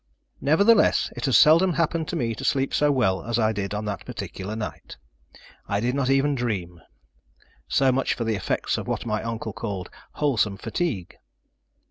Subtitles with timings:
[0.41, 3.85] Nevertheless, it has seldom happened to me to sleep so well as I did on
[3.85, 4.97] that particular night.
[5.67, 6.81] I did not even dream.
[7.67, 11.17] So much for the effects of what my uncle called "wholesome fatigue."